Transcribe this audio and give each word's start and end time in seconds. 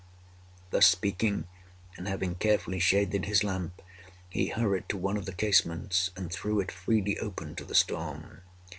Thus 0.71 0.87
speaking, 0.87 1.45
and 1.95 2.07
having 2.07 2.33
carefully 2.33 2.79
shaded 2.79 3.25
his 3.27 3.43
lamp, 3.43 3.83
he 4.31 4.47
hurried 4.47 4.89
to 4.89 4.97
one 4.97 5.15
of 5.15 5.25
the 5.27 5.31
casements, 5.31 6.09
and 6.17 6.33
threw 6.33 6.59
it 6.59 6.71
freely 6.71 7.19
open 7.19 7.53
to 7.57 7.63
the 7.63 7.75
storm. 7.75 8.41